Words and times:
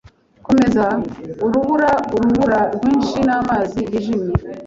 Komeza 0.47 0.85
urubura 1.45 1.91
urubura 2.15 2.59
rwinshi 2.73 3.17
n'amazi 3.27 3.79
yijimye 3.89 4.31